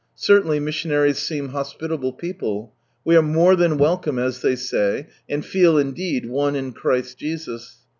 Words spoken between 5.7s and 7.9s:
indeed, one in Christ Jesus.